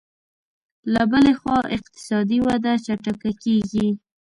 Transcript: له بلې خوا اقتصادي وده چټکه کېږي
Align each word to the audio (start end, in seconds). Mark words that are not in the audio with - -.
له 0.93 1.01
بلې 1.11 1.33
خوا 1.39 1.57
اقتصادي 1.77 2.39
وده 2.47 2.73
چټکه 2.85 3.31
کېږي 3.43 3.87